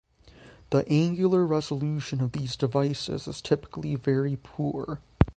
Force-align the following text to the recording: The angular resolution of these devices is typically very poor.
The 0.71 0.83
angular 0.89 1.45
resolution 1.45 2.21
of 2.21 2.31
these 2.31 2.55
devices 2.55 3.27
is 3.27 3.39
typically 3.39 3.93
very 3.93 4.35
poor. 4.35 4.99